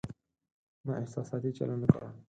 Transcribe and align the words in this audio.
ما 0.85 0.93
احساساتي 1.01 1.49
چلند 1.57 1.81
وکړ 1.83 2.03